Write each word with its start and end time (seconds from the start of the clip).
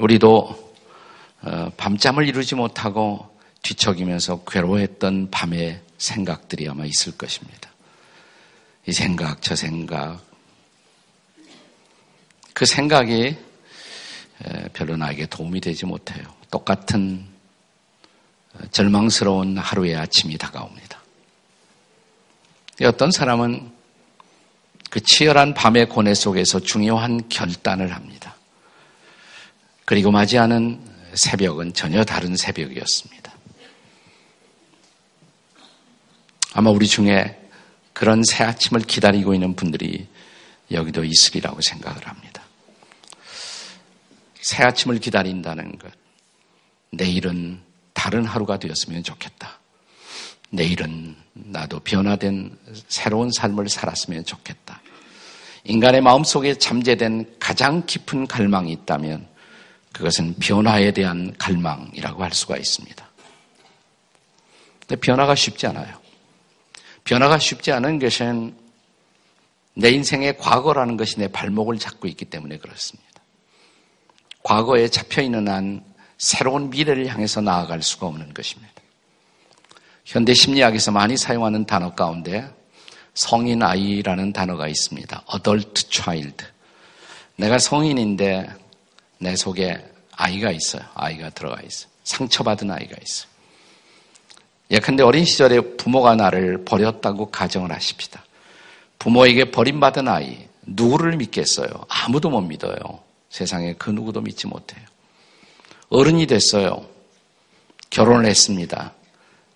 우리도 0.00 0.74
어, 1.42 1.72
밤잠을 1.76 2.26
이루지 2.26 2.54
못하고 2.54 3.38
뒤척이면서 3.62 4.44
괴로워했던 4.44 5.30
밤의 5.30 5.82
생각들이 5.98 6.68
아마 6.68 6.84
있을 6.86 7.16
것입니다. 7.16 7.70
이 8.86 8.92
생각, 8.92 9.42
저 9.42 9.54
생각. 9.54 10.20
그 12.54 12.64
생각이 12.66 13.36
별로 14.72 14.96
나에게 14.96 15.26
도움이 15.26 15.60
되지 15.60 15.84
못해요. 15.84 16.24
똑같은 16.50 17.26
어, 18.54 18.66
절망스러운 18.70 19.58
하루의 19.58 19.96
아침이 19.96 20.38
다가옵니다. 20.38 20.98
어떤 22.84 23.10
사람은 23.10 23.70
그 24.88 25.00
치열한 25.00 25.52
밤의 25.52 25.90
고뇌 25.90 26.14
속에서 26.14 26.58
중요한 26.60 27.28
결단을 27.28 27.94
합니다. 27.94 28.34
그리고 29.90 30.12
맞이하는 30.12 30.80
새벽은 31.14 31.74
전혀 31.74 32.04
다른 32.04 32.36
새벽이었습니다. 32.36 33.32
아마 36.52 36.70
우리 36.70 36.86
중에 36.86 37.36
그런 37.92 38.22
새 38.22 38.44
아침을 38.44 38.82
기다리고 38.82 39.34
있는 39.34 39.56
분들이 39.56 40.06
여기도 40.70 41.02
있으리라고 41.02 41.60
생각을 41.60 42.06
합니다. 42.06 42.40
새 44.40 44.62
아침을 44.62 45.00
기다린다는 45.00 45.76
것. 45.78 45.90
내일은 46.92 47.60
다른 47.92 48.24
하루가 48.24 48.60
되었으면 48.60 49.02
좋겠다. 49.02 49.58
내일은 50.50 51.16
나도 51.32 51.80
변화된 51.80 52.56
새로운 52.86 53.32
삶을 53.32 53.68
살았으면 53.68 54.24
좋겠다. 54.24 54.82
인간의 55.64 56.00
마음속에 56.00 56.54
잠재된 56.54 57.38
가장 57.40 57.84
깊은 57.86 58.28
갈망이 58.28 58.70
있다면 58.70 59.28
그것은 59.92 60.34
변화에 60.34 60.92
대한 60.92 61.34
갈망이라고 61.38 62.22
할 62.22 62.32
수가 62.32 62.56
있습니다. 62.56 63.10
근데 64.80 64.96
변화가 64.96 65.34
쉽지 65.34 65.66
않아요. 65.66 65.98
변화가 67.04 67.38
쉽지 67.38 67.72
않은 67.72 67.98
것은 67.98 68.54
내 69.74 69.90
인생의 69.90 70.36
과거라는 70.38 70.96
것이 70.96 71.18
내 71.18 71.28
발목을 71.28 71.78
잡고 71.78 72.08
있기 72.08 72.24
때문에 72.26 72.58
그렇습니다. 72.58 73.10
과거에 74.42 74.88
잡혀 74.88 75.22
있는 75.22 75.48
한 75.48 75.84
새로운 76.18 76.70
미래를 76.70 77.06
향해서 77.06 77.40
나아갈 77.40 77.82
수가 77.82 78.06
없는 78.06 78.34
것입니다. 78.34 78.72
현대 80.04 80.34
심리학에서 80.34 80.90
많이 80.92 81.16
사용하는 81.16 81.66
단어 81.66 81.94
가운데 81.94 82.48
성인 83.14 83.62
아이라는 83.62 84.32
단어가 84.32 84.68
있습니다. 84.68 85.24
adult 85.34 85.88
child. 85.88 86.44
내가 87.36 87.58
성인인데 87.58 88.48
내 89.20 89.36
속에 89.36 89.78
아이가 90.12 90.50
있어요. 90.50 90.82
아이가 90.94 91.30
들어가 91.30 91.60
있어요. 91.62 91.90
상처받은 92.04 92.70
아이가 92.70 92.96
있어요. 93.00 93.30
예컨대 94.70 95.02
어린 95.02 95.24
시절에 95.24 95.60
부모가 95.76 96.14
나를 96.14 96.64
버렸다고 96.64 97.30
가정을 97.30 97.70
하십시다. 97.72 98.24
부모에게 98.98 99.50
버림받은 99.50 100.08
아이, 100.08 100.48
누구를 100.62 101.16
믿겠어요? 101.16 101.68
아무도 101.88 102.30
못 102.30 102.40
믿어요. 102.40 102.76
세상에 103.28 103.74
그 103.74 103.90
누구도 103.90 104.20
믿지 104.20 104.46
못해요. 104.46 104.84
어른이 105.90 106.26
됐어요. 106.26 106.86
결혼을 107.90 108.26
했습니다. 108.26 108.94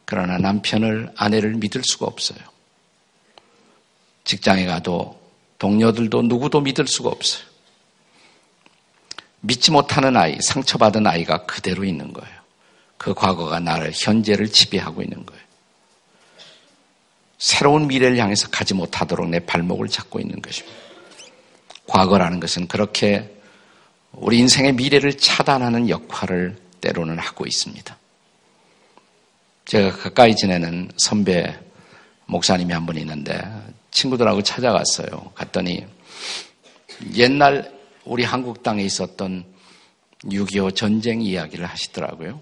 그러나 0.04 0.38
남편을, 0.38 1.12
아내를 1.16 1.54
믿을 1.54 1.82
수가 1.84 2.06
없어요. 2.06 2.38
직장에 4.24 4.66
가도 4.66 5.20
동료들도 5.58 6.22
누구도 6.22 6.60
믿을 6.60 6.86
수가 6.86 7.10
없어요. 7.10 7.53
믿지 9.44 9.70
못하는 9.70 10.16
아이, 10.16 10.38
상처받은 10.40 11.06
아이가 11.06 11.44
그대로 11.44 11.84
있는 11.84 12.12
거예요. 12.12 12.34
그 12.96 13.12
과거가 13.12 13.60
나를, 13.60 13.92
현재를 13.94 14.48
지배하고 14.50 15.02
있는 15.02 15.26
거예요. 15.26 15.42
새로운 17.36 17.86
미래를 17.86 18.16
향해서 18.16 18.48
가지 18.48 18.72
못하도록 18.72 19.28
내 19.28 19.40
발목을 19.40 19.88
잡고 19.88 20.18
있는 20.18 20.40
것입니다. 20.40 20.74
과거라는 21.86 22.40
것은 22.40 22.68
그렇게 22.68 23.30
우리 24.12 24.38
인생의 24.38 24.72
미래를 24.74 25.18
차단하는 25.18 25.90
역할을 25.90 26.56
때로는 26.80 27.18
하고 27.18 27.44
있습니다. 27.46 27.98
제가 29.66 29.96
가까이 29.96 30.34
지내는 30.34 30.90
선배 30.96 31.58
목사님이 32.26 32.72
한 32.72 32.86
분 32.86 32.96
있는데 32.96 33.38
친구들하고 33.90 34.42
찾아갔어요. 34.42 35.32
갔더니 35.34 35.86
옛날 37.14 37.70
우리 38.04 38.24
한국 38.24 38.62
땅에 38.62 38.82
있었던 38.82 39.44
6.25 40.24 40.74
전쟁 40.74 41.20
이야기를 41.22 41.66
하시더라고요. 41.66 42.40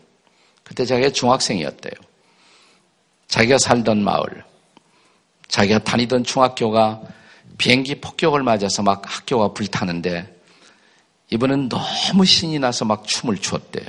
그때 0.63 0.85
자기가 0.85 1.11
중학생이었대요. 1.11 1.93
자기가 3.29 3.59
살던 3.59 4.05
마을, 4.05 4.45
자기가 5.49 5.81
다니던 5.81 6.25
중학교가 6.25 7.03
비행기 7.59 8.01
폭격을 8.01 8.43
맞아서 8.43 8.83
막 8.83 9.03
학교가 9.05 9.53
불타는데 9.53 10.41
이분은 11.31 11.69
너무 11.69 12.25
신이 12.25 12.59
나서 12.59 12.85
막 12.85 13.07
춤을 13.07 13.39
추었대요. 13.39 13.87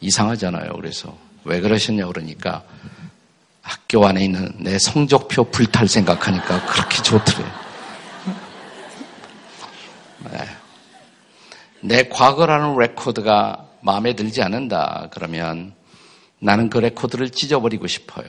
이상하잖아요. 0.00 0.72
그래서 0.74 1.16
왜 1.44 1.60
그러셨냐 1.60 2.06
그러니까 2.06 2.64
학교 3.62 4.06
안에 4.06 4.24
있는 4.24 4.52
내 4.58 4.78
성적표 4.78 5.44
불탈 5.50 5.88
생각하니까 5.88 6.64
그렇게 6.66 7.02
좋더래요. 7.02 7.52
네. 10.30 10.57
내 11.80 12.08
과거라는 12.08 12.76
레코드가 12.76 13.68
마음에 13.80 14.14
들지 14.14 14.42
않는다. 14.42 15.08
그러면 15.12 15.74
나는 16.40 16.70
그 16.70 16.78
레코드를 16.78 17.30
찢어버리고 17.30 17.86
싶어요. 17.86 18.26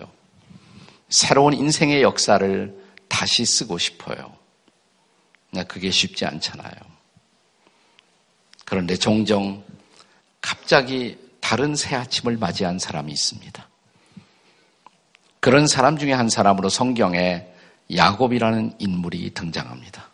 새로운 1.10 1.54
인생의 1.54 2.02
역사를 2.02 2.76
다시 3.08 3.46
쓰고 3.46 3.78
싶어요. 3.78 4.34
그게 5.68 5.90
쉽지 5.90 6.26
않잖아요. 6.26 6.72
그런데 8.66 8.96
종종 8.96 9.64
갑자기 10.42 11.18
다른 11.40 11.76
새 11.76 11.96
아침을 11.96 12.38
맞이한 12.38 12.78
사람이 12.78 13.12
있습니다. 13.12 13.68
그런 15.40 15.66
사람 15.66 15.98
중에 15.98 16.14
한 16.14 16.30
사람으로 16.30 16.70
성경에 16.70 17.48
야곱이라는 17.96 18.76
인물이 18.78 19.31
등장합니다. 19.34 20.09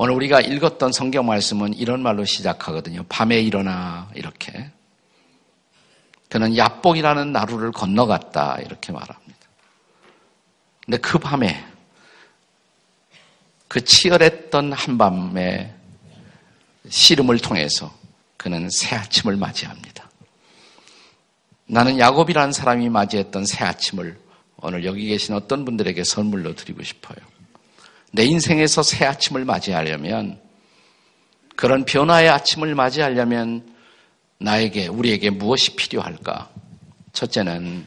오늘 0.00 0.14
우리가 0.14 0.40
읽었던 0.40 0.92
성경 0.92 1.26
말씀은 1.26 1.74
이런 1.74 2.00
말로 2.02 2.24
시작하거든요. 2.24 3.04
밤에 3.08 3.40
일어나 3.40 4.08
이렇게. 4.14 4.70
그는 6.28 6.56
야복이라는 6.56 7.32
나루를 7.32 7.72
건너갔다 7.72 8.58
이렇게 8.60 8.92
말합니다. 8.92 9.38
근데 10.84 10.98
그 10.98 11.18
밤에 11.18 11.66
그 13.66 13.82
치열했던 13.82 14.72
한밤에 14.72 15.74
씨름을 16.88 17.40
통해서 17.40 17.92
그는 18.36 18.70
새 18.70 18.94
아침을 18.94 19.34
맞이합니다. 19.34 20.08
나는 21.66 21.98
야곱이라는 21.98 22.52
사람이 22.52 22.88
맞이했던 22.88 23.46
새 23.46 23.64
아침을 23.64 24.16
오늘 24.58 24.84
여기 24.84 25.08
계신 25.08 25.34
어떤 25.34 25.64
분들에게 25.64 26.04
선물로 26.04 26.54
드리고 26.54 26.84
싶어요. 26.84 27.16
내 28.12 28.24
인생에서 28.24 28.82
새 28.82 29.04
아침을 29.04 29.44
맞이하려면 29.44 30.40
그런 31.56 31.84
변화의 31.84 32.28
아침을 32.28 32.74
맞이하려면 32.74 33.74
나에게 34.38 34.86
우리에게 34.86 35.30
무엇이 35.30 35.74
필요할까? 35.74 36.48
첫째는 37.12 37.86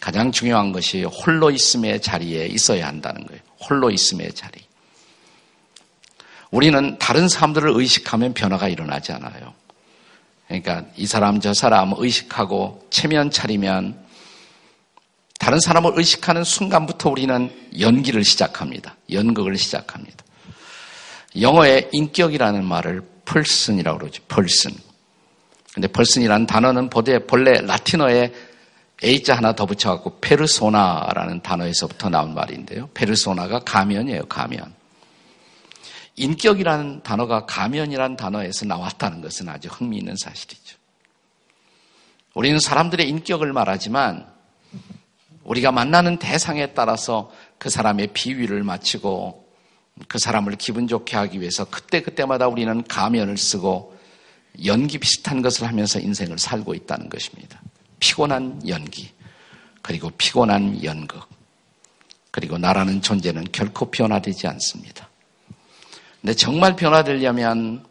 가장 0.00 0.30
중요한 0.30 0.72
것이 0.72 1.04
홀로 1.04 1.50
있음의 1.50 2.02
자리에 2.02 2.46
있어야 2.46 2.86
한다는 2.86 3.26
거예요. 3.26 3.40
홀로 3.58 3.90
있음의 3.90 4.32
자리. 4.34 4.60
우리는 6.50 6.98
다른 6.98 7.28
사람들을 7.28 7.70
의식하면 7.74 8.34
변화가 8.34 8.68
일어나지 8.68 9.12
않아요. 9.12 9.54
그러니까 10.46 10.84
이 10.96 11.06
사람 11.06 11.40
저 11.40 11.52
사람 11.52 11.92
의식하고 11.96 12.86
체면 12.90 13.30
차리면 13.30 13.98
다른 15.38 15.60
사람을 15.60 15.92
의식하는 15.96 16.44
순간부터 16.44 17.10
우리는 17.10 17.50
연기를 17.78 18.24
시작합니다. 18.24 18.96
연극을 19.10 19.56
시작합니다. 19.56 20.24
영어의 21.40 21.88
인격이라는 21.92 22.64
말을 22.64 23.02
펄슨이라고 23.24 23.98
그러죠. 23.98 24.22
펄슨. 24.28 24.72
근데 25.72 25.86
펄슨이라는 25.86 26.46
단어는 26.46 26.90
본래 26.90 27.60
라틴어에 27.60 28.32
A자 29.04 29.36
하나 29.36 29.54
더 29.54 29.64
붙여갖고 29.64 30.18
페르소나라는 30.18 31.40
단어에서부터 31.42 32.08
나온 32.08 32.34
말인데요. 32.34 32.88
페르소나가 32.94 33.60
가면이에요, 33.60 34.26
가면. 34.26 34.74
인격이라는 36.16 37.04
단어가 37.04 37.46
가면이라는 37.46 38.16
단어에서 38.16 38.66
나왔다는 38.66 39.20
것은 39.20 39.48
아주 39.48 39.68
흥미있는 39.68 40.16
사실이죠. 40.16 40.76
우리는 42.34 42.58
사람들의 42.58 43.08
인격을 43.08 43.52
말하지만 43.52 44.26
우리가 45.48 45.72
만나는 45.72 46.18
대상에 46.18 46.74
따라서 46.74 47.32
그 47.58 47.70
사람의 47.70 48.08
비위를 48.12 48.62
맞추고 48.62 49.48
그 50.06 50.18
사람을 50.18 50.56
기분 50.56 50.86
좋게 50.86 51.16
하기 51.16 51.40
위해서 51.40 51.64
그때그때마다 51.64 52.48
우리는 52.48 52.84
가면을 52.84 53.36
쓰고 53.38 53.96
연기 54.64 54.98
비슷한 54.98 55.40
것을 55.40 55.66
하면서 55.66 55.98
인생을 55.98 56.38
살고 56.38 56.74
있다는 56.74 57.08
것입니다. 57.08 57.60
피곤한 57.98 58.68
연기, 58.68 59.10
그리고 59.80 60.10
피곤한 60.10 60.84
연극, 60.84 61.26
그리고 62.30 62.58
나라는 62.58 63.00
존재는 63.00 63.46
결코 63.50 63.90
변화되지 63.90 64.46
않습니다. 64.46 65.08
근데 66.20 66.34
정말 66.34 66.76
변화되려면 66.76 67.86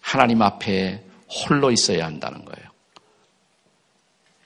하나님 0.00 0.42
앞에 0.42 1.02
홀로 1.28 1.70
있어야 1.70 2.04
한다는 2.04 2.44
거예요. 2.44 2.63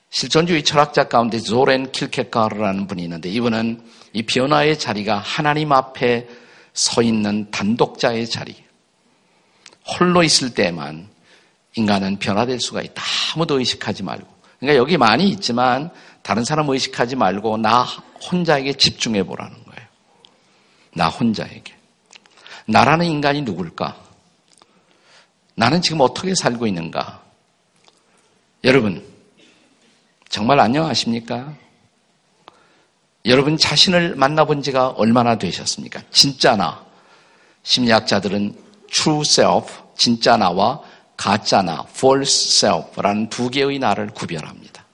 실존주의 0.09 0.63
철학자 0.63 1.07
가운데 1.07 1.39
조렌 1.39 1.91
킬케카르라는 1.91 2.87
분이 2.87 3.03
있는데 3.03 3.29
이분은 3.29 3.83
이 4.13 4.23
변화의 4.23 4.79
자리가 4.79 5.17
하나님 5.17 5.71
앞에 5.71 6.27
서 6.73 7.01
있는 7.01 7.49
단독자의 7.51 8.29
자리. 8.29 8.55
홀로 9.85 10.23
있을 10.23 10.53
때만 10.53 11.09
인간은 11.75 12.19
변화될 12.19 12.59
수가 12.59 12.81
있다. 12.81 13.03
아무도 13.33 13.59
의식하지 13.59 14.03
말고. 14.03 14.27
그러니까 14.59 14.79
여기 14.79 14.97
많이 14.97 15.29
있지만 15.29 15.91
다른 16.21 16.43
사람 16.43 16.69
의식하지 16.69 17.15
말고 17.15 17.57
나 17.57 17.83
혼자에게 18.31 18.73
집중해 18.73 19.23
보라는 19.23 19.51
거예요. 19.63 19.87
나 20.93 21.07
혼자에게. 21.07 21.73
나라는 22.65 23.05
인간이 23.05 23.41
누굴까? 23.41 23.95
나는 25.55 25.81
지금 25.81 26.01
어떻게 26.01 26.33
살고 26.35 26.67
있는가? 26.67 27.21
여러분, 28.63 29.03
정말 30.29 30.59
안녕하십니까? 30.59 31.55
여러분 33.25 33.57
자신을 33.57 34.15
만나본 34.15 34.61
지가 34.61 34.89
얼마나 34.89 35.37
되셨습니까? 35.37 36.03
진짜 36.11 36.55
나. 36.55 36.85
심리학자들은 37.63 38.55
true 38.91 39.21
self, 39.21 39.73
진짜 39.97 40.37
나와 40.37 40.81
가짜 41.17 41.63
나, 41.63 41.83
false 41.89 42.67
self라는 42.67 43.29
두 43.29 43.49
개의 43.49 43.79
나를 43.79 44.11
구별합니다. 44.11 44.85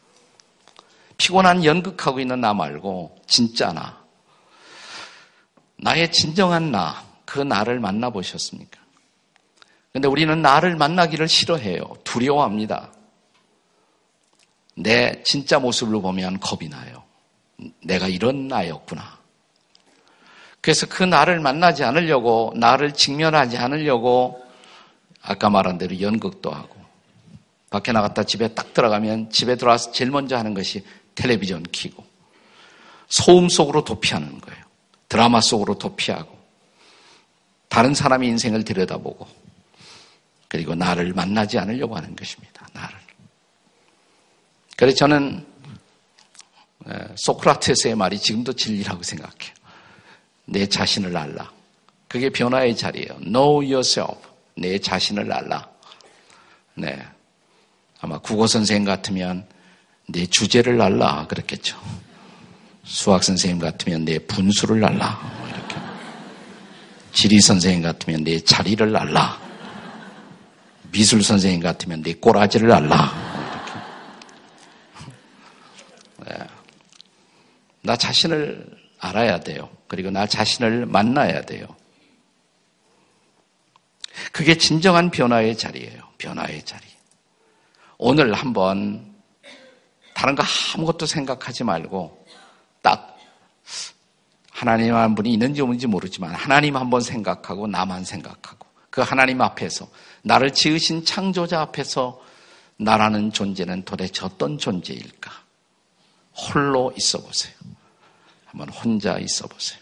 피곤한 1.17 1.65
연극하고 1.65 2.19
있는 2.21 2.39
나 2.39 2.53
말고 2.53 3.17
진짜 3.27 3.73
나. 3.73 3.97
나의 5.77 6.11
진정한 6.13 6.71
나, 6.71 7.03
그 7.25 7.41
나를 7.41 7.79
만나보셨습니까? 7.81 8.79
근데 9.91 10.07
우리는 10.07 10.41
나를 10.41 10.77
만나기를 10.77 11.27
싫어해요. 11.27 11.83
두려워합니다. 12.05 12.94
내 14.75 15.24
진짜 15.24 15.60
모습을 15.60 16.01
보면 16.01 16.39
겁이 16.39 16.69
나요. 16.69 17.04
내가 17.83 18.07
이런 18.07 18.48
나였구나. 18.48 19.19
그래서 20.62 20.88
그 20.88 21.04
나를 21.04 21.39
만나지 21.39 21.83
않으려고, 21.83 22.51
나를 22.56 22.94
직면하지 22.94 23.57
않으려고, 23.57 24.44
아까 25.22 25.50
말한 25.50 25.77
대로 25.77 26.00
연극도 26.01 26.51
하고, 26.51 26.75
밖에 27.69 27.92
나갔다 27.92 28.24
집에 28.24 28.50
딱 28.50 28.74
들어가면 28.74 29.30
집에 29.30 29.56
들어와서 29.56 29.92
제일 29.92 30.12
먼저 30.12 30.36
하는 30.36 30.54
것이 30.54 30.83
텔레비전 31.13 31.63
키고, 31.63 32.04
소음 33.07 33.48
속으로 33.48 33.83
도피하는 33.83 34.42
거예요. 34.42 34.63
드라마 35.07 35.39
속으로 35.39 35.77
도피하고, 35.77 36.36
다른 37.69 37.94
사람의 37.94 38.27
인생을 38.30 38.66
들여다보고, 38.66 39.27
그리고 40.48 40.74
나를 40.74 41.13
만나지 41.13 41.60
않으려고 41.60 41.95
하는 41.95 42.16
것입니다. 42.16 42.54
그래서 44.75 44.98
저는 44.98 45.45
소크라테스의 47.16 47.95
말이 47.95 48.19
지금도 48.19 48.54
진리라고 48.54 49.04
생각해요. 49.04 49.54
내 50.45 50.68
자신을 50.68 51.16
알라. 51.16 51.51
그게 52.07 52.30
변화의 52.30 52.75
자리예요. 52.77 53.19
Know 53.22 53.63
yourself. 53.63 54.18
내 54.56 54.77
자신을 54.80 55.31
알라. 55.31 55.68
네. 56.75 57.04
아마 58.01 58.19
국어 58.19 58.45
선생님 58.48 58.86
같으면 58.86 59.48
내 60.07 60.25
주제를 60.27 60.80
알라 60.81 61.25
그랬겠죠. 61.27 61.77
수학 62.83 63.24
선생님 63.24 63.60
같으면 63.60 64.06
내 64.06 64.19
분수를 64.19 64.86
알라. 64.86 65.19
뭐 65.39 65.48
이렇게. 65.48 65.75
지리 67.12 67.42
선생님 67.42 67.81
같으면 67.81 68.24
내 68.24 68.39
자리를 68.39 68.95
알라. 68.95 69.42
미술 70.92 71.24
선생님 71.24 71.62
같으면 71.62 72.04
내 72.04 72.13
꼬라지를 72.13 72.72
알라. 72.72 73.34
나 77.85 77.95
자신을 77.95 78.65
알아야 78.99 79.39
돼요. 79.39 79.69
그리고 79.87 80.09
나 80.09 80.25
자신을 80.25 80.85
만나야 80.87 81.43
돼요. 81.43 81.67
그게 84.31 84.57
진정한 84.57 85.11
변화의 85.11 85.57
자리예요. 85.57 86.01
변화의 86.17 86.63
자리. 86.63 86.83
오늘 87.97 88.33
한번 88.33 89.13
다른 90.13 90.35
거 90.35 90.43
아무것도 90.75 91.05
생각하지 91.05 91.63
말고 91.63 92.25
딱 92.81 93.17
하나님 94.51 94.95
한 94.95 95.13
분이 95.15 95.31
있는지 95.33 95.61
없는지 95.61 95.88
모르지만 95.88 96.33
하나님 96.33 96.77
한번 96.77 97.01
생각하고 97.01 97.67
나만 97.67 98.05
생각하고 98.05 98.65
그 98.89 99.01
하나님 99.01 99.41
앞에서 99.41 99.88
나를 100.23 100.51
지으신 100.51 101.03
창조자 101.03 101.61
앞에서 101.61 102.21
나라는 102.77 103.31
존재는 103.31 103.83
도대체 103.83 104.25
어떤 104.25 104.57
존재일까? 104.57 105.44
홀로 106.37 106.93
있어 106.97 107.19
보세요. 107.19 107.53
한번 108.45 108.69
혼자 108.69 109.17
있어 109.17 109.47
보세요. 109.47 109.79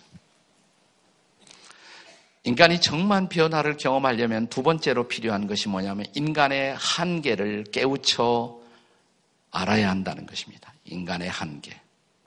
인간이 2.45 2.81
정말 2.81 3.29
변화를 3.29 3.77
경험하려면 3.77 4.47
두 4.47 4.63
번째로 4.63 5.07
필요한 5.07 5.47
것이 5.47 5.69
뭐냐면 5.69 6.05
인간의 6.13 6.75
한계를 6.77 7.65
깨우쳐 7.71 8.59
알아야 9.51 9.89
한다는 9.89 10.25
것입니다. 10.25 10.73
인간의 10.85 11.29
한계. 11.29 11.79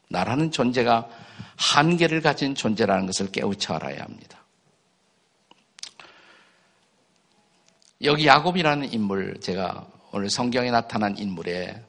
나라는 0.09 0.51
존재가 0.53 1.09
한계를 1.57 2.23
가진 2.23 2.55
존재라는 2.55 3.07
것을 3.07 3.31
깨우쳐 3.31 3.75
알아야 3.75 4.03
합니다. 4.03 4.43
여기 8.03 8.27
야곱이라는 8.27 8.93
인물, 8.93 9.41
제가 9.41 9.87
오늘 10.13 10.31
성경에 10.31 10.71
나타난 10.71 11.19
인물에 11.19 11.83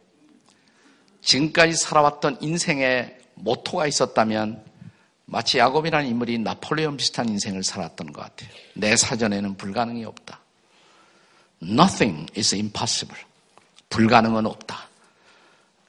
지금까지 1.27 1.74
살아왔던 1.74 2.38
인생의 2.39 3.17
모토가 3.36 3.86
있었다면 3.86 4.63
마치 5.25 5.57
야곱이라는 5.57 6.07
인물이 6.07 6.38
나폴레옹 6.39 6.96
비슷한 6.96 7.27
인생을 7.27 7.63
살았던 7.63 8.13
것 8.13 8.22
같아요. 8.22 8.50
내 8.75 8.96
사전에는 8.96 9.57
불가능이 9.57 10.05
없다. 10.05 10.39
Nothing 11.62 12.31
is 12.38 12.55
impossible. 12.55 13.22
불가능은 13.89 14.46
없다. 14.46 14.88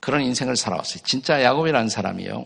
그런 0.01 0.23
인생을 0.23 0.57
살아왔어요. 0.57 1.05
진짜 1.05 1.41
야곱이라는 1.41 1.89
사람이요. 1.89 2.45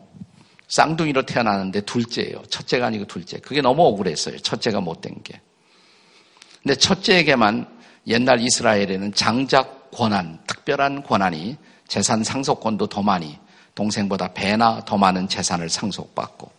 쌍둥이로 0.69 1.25
태어나는데 1.25 1.83
둘째예요. 1.83 2.43
첫째가 2.51 2.89
아니고 2.89 3.07
둘째. 3.07 3.39
그게 3.39 3.63
너무 3.63 3.87
억울했어요. 3.87 4.39
첫째가 4.39 4.83
못된 4.83 5.23
게. 5.23 5.41
근데 6.63 6.75
첫째에게만 6.75 7.75
옛날 8.09 8.41
이스라엘에는 8.41 9.15
장작 9.15 9.91
권한, 9.93 10.41
특별한 10.47 11.05
권한이 11.05 11.57
재산 11.93 12.25
상속권도 12.25 12.87
더 12.87 13.03
많이 13.03 13.39
동생보다 13.75 14.33
배나 14.33 14.83
더 14.87 14.97
많은 14.97 15.29
재산을 15.29 15.69
상속받고 15.69 16.51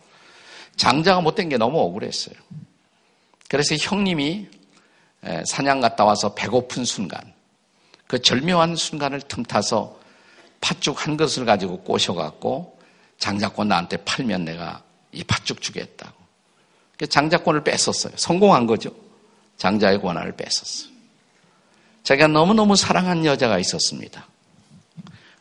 장자가 0.76 1.22
못된 1.22 1.48
게 1.48 1.56
너무 1.56 1.80
억울했어요. 1.80 2.36
그래서 3.48 3.74
형님이 3.74 4.46
사냥 5.44 5.80
갔다 5.80 6.04
와서 6.04 6.34
배고픈 6.34 6.84
순간 6.84 7.18
그 8.06 8.22
절묘한 8.22 8.76
순간을 8.76 9.22
틈타서 9.22 9.98
팥죽 10.60 11.04
한 11.04 11.16
것을 11.16 11.44
가지고 11.44 11.80
꼬셔갖고 11.80 12.78
장자권 13.18 13.66
나한테 13.66 13.96
팔면 14.04 14.44
내가 14.44 14.84
이 15.10 15.24
팥죽 15.24 15.60
주겠다고. 15.60 16.14
장자권을 17.10 17.64
뺐었어요. 17.64 18.12
성공한 18.14 18.68
거죠. 18.68 18.92
장자의 19.56 20.00
권한을 20.00 20.36
뺐었어요. 20.36 20.92
자기가 22.04 22.28
너무너무 22.28 22.76
사랑한 22.76 23.24
여자가 23.24 23.58
있었습니다. 23.58 24.28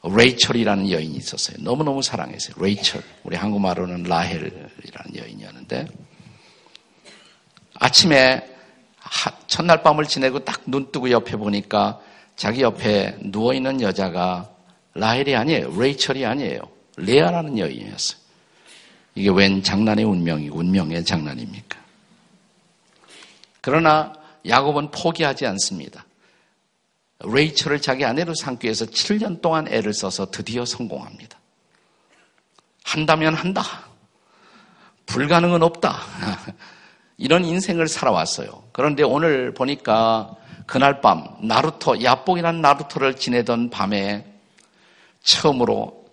레이철이라는 0.04 0.92
여인이 0.92 1.16
있었어요. 1.16 1.58
너무너무 1.60 2.02
사랑했어요. 2.02 2.56
레이철. 2.60 3.02
우리 3.24 3.36
한국말로는 3.38 4.04
라헬이라는 4.04 5.16
여인이었는데 5.16 5.88
아침에 7.76 8.50
첫날 9.48 9.82
밤을 9.84 10.06
지내고 10.06 10.44
딱 10.44 10.64
눈 10.66 10.92
뜨고 10.92 11.10
옆에 11.12 11.36
보니까 11.38 12.00
자기 12.36 12.62
옆에 12.62 13.18
누워있는 13.22 13.82
여자가 13.82 14.50
라헬이 14.94 15.36
아니에요. 15.36 15.80
레이철이 15.80 16.26
아니에요. 16.26 16.62
레아라는 16.98 17.58
여인이었어요. 17.58 18.20
이게 19.16 19.30
웬 19.30 19.62
장난의 19.62 20.06
운명이 20.06 20.50
운명의 20.50 21.06
장난입니까? 21.06 21.80
그러나 23.62 24.14
야곱은 24.48 24.92
포기하지 24.92 25.46
않습니다. 25.48 26.06
레이첼을 27.20 27.82
자기 27.82 28.06
아내로 28.06 28.34
삼기 28.36 28.66
위해서 28.66 28.86
7년 28.86 29.42
동안 29.42 29.68
애를 29.68 29.94
써서 29.94 30.30
드디어 30.30 30.66
성공합니다. 30.66 31.38
한다면 32.84 33.34
한다. 33.34 33.64
불가능은 35.06 35.64
없다. 35.64 36.00
이런 37.18 37.46
인생을 37.46 37.88
살아왔어요. 37.88 38.64
그런데 38.72 39.04
오늘 39.04 39.54
보니까 39.54 40.36
그날 40.66 41.02
밤 41.02 41.26
나루토 41.42 42.04
야뽕이라는 42.04 42.62
나루토를 42.62 43.16
지내던 43.16 43.70
밤에 43.70 44.26
처음으로 45.22 46.04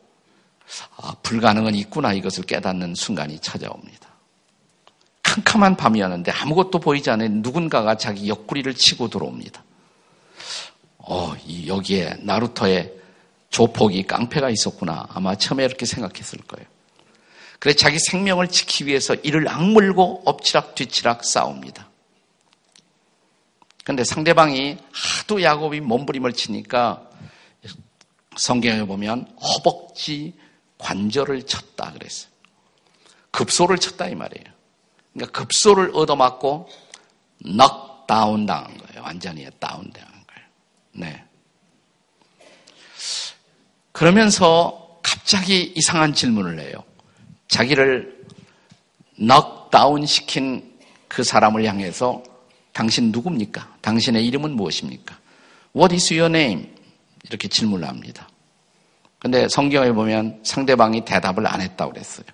아, 0.98 1.14
불가능은 1.22 1.74
있구나 1.74 2.12
이것을 2.12 2.44
깨닫는 2.44 2.94
순간이 2.94 3.40
찾아옵니다. 3.40 4.08
캄캄한 5.22 5.76
밤이었는데 5.76 6.32
아무것도 6.32 6.78
보이지 6.78 7.10
않는 7.10 7.42
누군가가 7.42 7.96
자기 7.96 8.28
옆구리를 8.28 8.74
치고 8.74 9.08
들어옵니다. 9.08 9.62
어, 11.12 11.34
여기에 11.66 12.18
나루토의 12.20 12.94
조폭이 13.48 14.04
깡패가 14.04 14.48
있었구나. 14.48 15.08
아마 15.10 15.34
처음에 15.34 15.64
이렇게 15.64 15.84
생각했을 15.84 16.38
거예요. 16.46 16.68
그래 17.58 17.74
자기 17.74 17.98
생명을 17.98 18.46
지키기 18.46 18.86
위해서 18.86 19.16
이를 19.16 19.48
악물고 19.48 20.22
엎치락 20.24 20.76
뒤치락 20.76 21.24
싸웁니다. 21.24 21.88
근데 23.82 24.04
상대방이 24.04 24.78
하도 24.92 25.42
야곱이 25.42 25.80
몸부림을 25.80 26.32
치니까 26.32 27.02
성경에 28.36 28.84
보면 28.84 29.36
허벅지 29.42 30.34
관절을 30.78 31.44
쳤다 31.46 31.92
그랬어요. 31.92 32.30
급소를 33.32 33.78
쳤다 33.78 34.06
이 34.06 34.14
말이에요. 34.14 34.46
그러니까 35.12 35.40
급소를 35.40 35.90
얻어맞고 35.92 36.68
넉 37.56 38.06
다운 38.06 38.46
당한 38.46 38.78
거예요. 38.78 39.02
완전히 39.02 39.48
다운 39.58 39.90
당한. 39.90 40.19
네. 40.92 41.24
그러면서 43.92 44.98
갑자기 45.02 45.72
이상한 45.76 46.14
질문을 46.14 46.58
해요. 46.60 46.84
자기를 47.48 48.24
넉다운 49.18 50.06
시킨 50.06 50.78
그 51.08 51.22
사람을 51.24 51.64
향해서 51.64 52.22
당신 52.72 53.10
누굽니까? 53.12 53.76
당신의 53.80 54.26
이름은 54.26 54.52
무엇입니까? 54.52 55.18
What 55.76 55.94
is 55.94 56.12
your 56.12 56.34
name? 56.34 56.68
이렇게 57.24 57.48
질문을 57.48 57.86
합니다. 57.86 58.28
근데 59.18 59.48
성경에 59.48 59.92
보면 59.92 60.40
상대방이 60.44 61.04
대답을 61.04 61.46
안 61.46 61.60
했다고 61.60 61.92
그랬어요. 61.92 62.26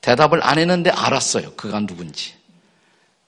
대답을 0.00 0.42
안 0.42 0.58
했는데 0.58 0.90
알았어요. 0.90 1.54
그가 1.54 1.80
누군지. 1.80 2.34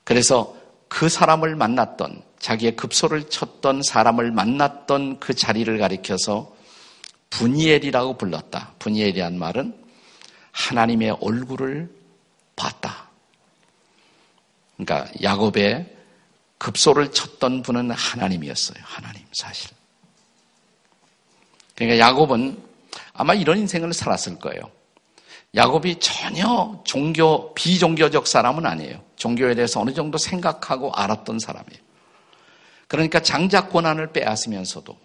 그래서 0.05 0.57
그 0.89 1.09
사람을 1.09 1.55
만났던 1.55 2.23
자기의 2.41 2.75
급소를 2.75 3.29
쳤던 3.29 3.83
사람을 3.83 4.33
만났던 4.33 5.21
그 5.21 5.35
자리를 5.35 5.79
가리켜서 5.79 6.55
분이엘이라고 7.29 8.19
불렀다. 8.19 8.75
분이엘이란 8.79 9.39
말은 9.39 9.75
하나님의 10.51 11.19
얼굴을 11.21 11.91
봤다. 12.57 13.09
그러니까 14.77 15.13
야곱의 15.23 15.95
급소를 16.59 17.13
쳤던 17.13 17.63
분은 17.63 17.91
하나님이었어요. 17.91 18.79
하나님 18.83 19.23
사실. 19.33 19.71
그러니까 21.75 21.99
야곱은 21.99 22.63
아마 23.13 23.35
이런 23.35 23.59
인생을 23.59 23.93
살았을 23.93 24.39
거예요. 24.39 24.63
야곱이 25.55 25.99
전혀 26.01 26.81
종교, 26.85 27.53
비종교적 27.55 28.27
사람은 28.27 28.67
아니에요. 28.67 29.03
종교에 29.17 29.55
대해서 29.55 29.81
어느 29.81 29.93
정도 29.93 30.17
생각하고 30.17 30.93
알았던 30.93 31.39
사람이에요. 31.39 31.90
그러니까 32.91 33.21
장작 33.21 33.71
권한을 33.71 34.11
빼앗으면서도 34.13 34.99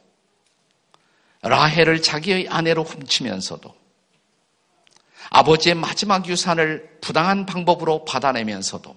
라헬을 1.44 2.02
자기의 2.02 2.50
아내로 2.50 2.84
훔치면서도 2.84 3.76
아버지의 5.30 5.76
마지막 5.76 6.28
유산을 6.28 6.98
부당한 7.00 7.46
방법으로 7.46 8.04
받아내면서도 8.04 8.96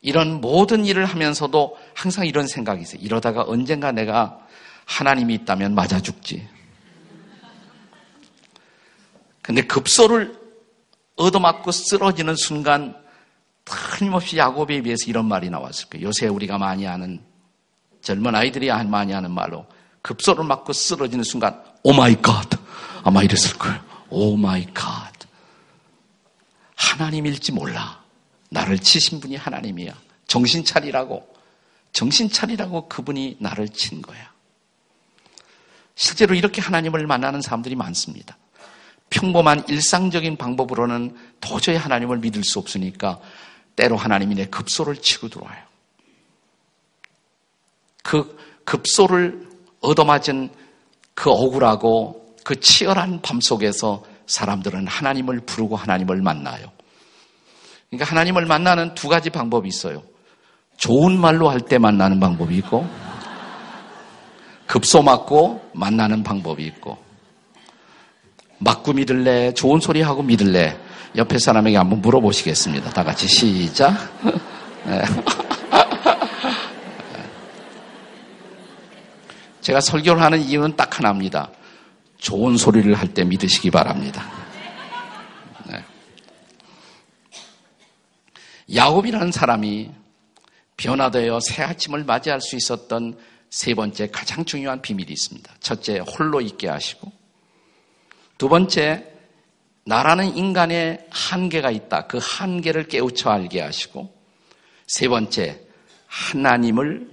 이런 0.00 0.40
모든 0.40 0.86
일을 0.86 1.04
하면서도 1.04 1.78
항상 1.94 2.26
이런 2.26 2.48
생각이 2.48 2.82
있어요. 2.82 3.00
이러다가 3.00 3.44
언젠가 3.46 3.92
내가 3.92 4.44
하나님이 4.84 5.34
있다면 5.34 5.76
맞아 5.76 6.00
죽지. 6.00 6.48
근데 9.40 9.62
급소를 9.62 10.36
얻어맞고 11.14 11.70
쓰러지는 11.70 12.34
순간 12.34 12.96
틀림없이 13.64 14.36
야곱의 14.36 14.82
입에서 14.82 15.04
이런 15.06 15.26
말이 15.26 15.48
나왔을 15.48 15.88
거예요. 15.90 16.08
요새 16.08 16.26
우리가 16.26 16.58
많이 16.58 16.84
하는 16.84 17.27
젊은 18.08 18.34
아이들이 18.34 18.70
많이 18.86 19.12
하는 19.12 19.30
말로 19.30 19.66
급소를 20.00 20.42
맞고 20.42 20.72
쓰러지는 20.72 21.24
순간 21.24 21.62
oh 21.82 21.92
my 21.92 22.16
God 22.22 22.48
아마 23.04 23.22
이랬을 23.22 23.58
거예요. 23.58 23.78
Oh 24.08 24.34
my 24.34 24.64
God 24.72 25.12
하나님일지 26.74 27.52
몰라. 27.52 28.02
나를 28.48 28.78
치신 28.78 29.20
분이 29.20 29.36
하나님이야. 29.36 29.92
정신 30.26 30.64
차리라고 30.64 31.28
정신 31.92 32.30
차리라고 32.30 32.88
그분이 32.88 33.36
나를 33.40 33.68
친 33.68 34.00
거야. 34.00 34.32
실제로 35.94 36.34
이렇게 36.34 36.62
하나님을 36.62 37.06
만나는 37.06 37.42
사람들이 37.42 37.74
많습니다. 37.74 38.38
평범한 39.10 39.64
일상적인 39.68 40.38
방법으로는 40.38 41.14
도저히 41.42 41.76
하나님을 41.76 42.20
믿을 42.20 42.42
수 42.42 42.58
없으니까 42.58 43.20
때로 43.76 43.98
하나님이 43.98 44.34
내 44.34 44.46
급소를 44.46 44.96
치고 44.96 45.28
들어와요. 45.28 45.68
그 48.08 48.38
급소를 48.64 49.46
얻어맞은 49.82 50.48
그 51.12 51.30
억울하고 51.30 52.34
그 52.42 52.58
치열한 52.58 53.20
밤 53.20 53.38
속에서 53.38 54.02
사람들은 54.26 54.86
하나님을 54.86 55.40
부르고 55.40 55.76
하나님을 55.76 56.22
만나요. 56.22 56.72
그러니까 57.90 58.10
하나님을 58.10 58.46
만나는 58.46 58.94
두 58.94 59.08
가지 59.08 59.28
방법이 59.28 59.68
있어요. 59.68 60.02
좋은 60.78 61.20
말로 61.20 61.50
할 61.50 61.60
때 61.60 61.76
만나는 61.76 62.18
방법이 62.18 62.56
있고, 62.56 62.88
급소 64.66 65.02
맞고 65.02 65.68
만나는 65.74 66.22
방법이 66.22 66.64
있고, 66.64 66.96
맞고 68.56 68.94
믿을래? 68.94 69.52
좋은 69.52 69.80
소리 69.80 70.00
하고 70.00 70.22
믿을래? 70.22 70.78
옆에 71.14 71.38
사람에게 71.38 71.76
한번 71.76 72.00
물어보시겠습니다. 72.00 72.88
다 72.88 73.04
같이 73.04 73.28
시작. 73.28 73.94
제가 79.60 79.80
설교를 79.80 80.22
하는 80.22 80.40
이유는 80.40 80.76
딱 80.76 80.98
하나입니다. 80.98 81.50
좋은 82.18 82.56
소리를 82.56 82.92
할 82.94 83.14
때 83.14 83.24
믿으시기 83.24 83.70
바랍니다. 83.70 84.28
네. 85.66 85.82
야곱이라는 88.74 89.32
사람이 89.32 89.90
변화되어 90.76 91.40
새 91.40 91.62
아침을 91.62 92.04
맞이할 92.04 92.40
수 92.40 92.56
있었던 92.56 93.18
세 93.50 93.74
번째 93.74 94.08
가장 94.10 94.44
중요한 94.44 94.82
비밀이 94.82 95.10
있습니다. 95.10 95.54
첫째, 95.60 95.98
홀로 95.98 96.40
있게 96.40 96.68
하시고 96.68 97.10
두 98.38 98.48
번째, 98.48 99.04
나라는 99.84 100.36
인간의 100.36 101.06
한계가 101.10 101.72
있다. 101.72 102.06
그 102.06 102.20
한계를 102.22 102.86
깨우쳐 102.86 103.30
알게 103.30 103.60
하시고, 103.60 104.14
세 104.86 105.08
번째, 105.08 105.60
하나님을 106.06 107.10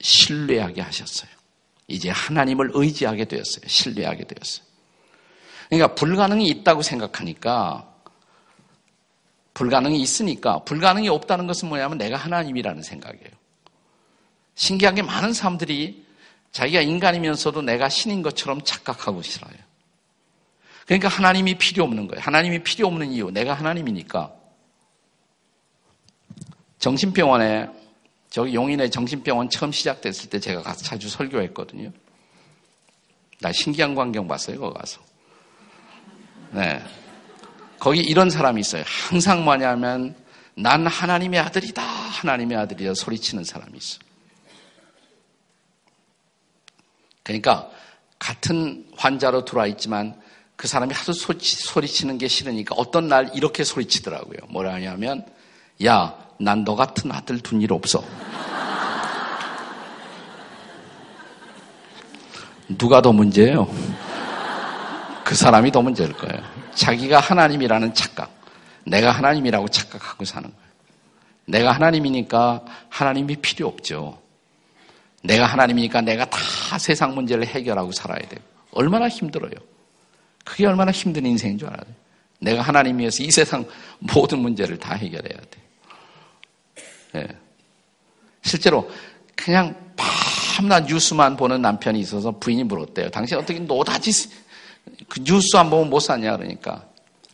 신뢰하게 0.00 0.80
하셨어요. 0.82 1.30
이제 1.86 2.10
하나님을 2.10 2.70
의지하게 2.74 3.24
되었어요. 3.24 3.66
신뢰하게 3.66 4.24
되었어요. 4.24 4.66
그러니까 5.68 5.94
불가능이 5.94 6.46
있다고 6.48 6.82
생각하니까 6.82 7.94
불가능이 9.54 10.00
있으니까 10.00 10.60
불가능이 10.64 11.08
없다는 11.08 11.46
것은 11.46 11.68
뭐냐면 11.68 11.98
내가 11.98 12.16
하나님이라는 12.16 12.82
생각이에요. 12.82 13.30
신기하게 14.54 15.02
많은 15.02 15.32
사람들이 15.32 16.06
자기가 16.52 16.80
인간이면서도 16.80 17.62
내가 17.62 17.88
신인 17.88 18.22
것처럼 18.22 18.62
착각하고 18.62 19.20
있어요. 19.20 19.50
그러니까 20.86 21.08
하나님이 21.08 21.58
필요 21.58 21.84
없는 21.84 22.08
거예요. 22.08 22.22
하나님이 22.22 22.62
필요 22.62 22.86
없는 22.86 23.12
이유. 23.12 23.30
내가 23.30 23.52
하나님이니까. 23.52 24.32
정신병원에, 26.78 27.68
저기 28.30 28.54
용인의 28.54 28.90
정신병원 28.90 29.50
처음 29.50 29.72
시작됐을 29.72 30.30
때 30.30 30.38
제가 30.38 30.62
가서 30.62 30.84
자주 30.84 31.08
설교했거든요. 31.08 31.90
나 33.40 33.52
신기한 33.52 33.94
광경 33.94 34.28
봤어요, 34.28 34.58
거기 34.60 34.78
가서. 34.78 35.00
네. 36.50 36.82
거기 37.78 38.00
이런 38.00 38.28
사람이 38.30 38.60
있어요. 38.60 38.84
항상 38.86 39.44
뭐냐면, 39.44 40.16
난 40.54 40.86
하나님의 40.86 41.38
아들이다. 41.40 41.80
하나님의 41.82 42.58
아들이다. 42.58 42.94
소리치는 42.94 43.44
사람이 43.44 43.78
있어. 43.78 43.98
그러니까, 47.22 47.70
같은 48.18 48.90
환자로 48.96 49.44
들어와 49.44 49.66
있지만, 49.68 50.20
그 50.56 50.66
사람이 50.66 50.92
하도 50.92 51.12
소리치는 51.12 52.18
게 52.18 52.26
싫으니까 52.26 52.74
어떤 52.74 53.06
날 53.06 53.30
이렇게 53.34 53.62
소리치더라고요. 53.62 54.38
뭐라 54.48 54.74
하냐면, 54.74 55.24
야, 55.84 56.27
난 56.40 56.64
너 56.64 56.76
같은 56.76 57.10
아들 57.12 57.40
둔 57.40 57.60
일 57.60 57.72
없어. 57.72 58.02
누가 62.68 63.00
더 63.00 63.12
문제예요? 63.12 63.66
그 65.24 65.34
사람이 65.34 65.72
더 65.72 65.82
문제일 65.82 66.12
거예요. 66.12 66.42
자기가 66.74 67.20
하나님이라는 67.20 67.94
착각. 67.94 68.30
내가 68.84 69.10
하나님이라고 69.10 69.68
착각하고 69.68 70.24
사는 70.24 70.48
거예요. 70.48 70.68
내가 71.46 71.72
하나님이니까 71.72 72.64
하나님이 72.88 73.36
필요 73.36 73.68
없죠. 73.68 74.20
내가 75.22 75.46
하나님이니까 75.46 76.02
내가 76.02 76.26
다 76.26 76.38
세상 76.78 77.14
문제를 77.14 77.46
해결하고 77.46 77.92
살아야 77.92 78.20
돼요. 78.28 78.40
얼마나 78.72 79.08
힘들어요. 79.08 79.52
그게 80.44 80.66
얼마나 80.66 80.90
힘든 80.92 81.26
인생인 81.26 81.58
줄 81.58 81.68
알아요. 81.68 81.94
내가 82.40 82.62
하나님이어서 82.62 83.22
이 83.22 83.30
세상 83.30 83.66
모든 83.98 84.38
문제를 84.38 84.78
다 84.78 84.94
해결해야 84.94 85.40
돼. 85.40 85.67
네. 87.12 87.26
실제로 88.42 88.90
그냥 89.34 89.74
밤낮 89.96 90.86
뉴스만 90.86 91.36
보는 91.36 91.62
남편이 91.62 91.98
있어서 92.00 92.32
부인이 92.32 92.64
물었대요. 92.64 93.10
당신 93.10 93.38
어떻게 93.38 93.58
노다지 93.58 94.10
그 95.08 95.22
뉴스 95.22 95.56
안 95.56 95.70
보면 95.70 95.90
못 95.90 96.00
사냐 96.00 96.36
그러니까 96.36 96.84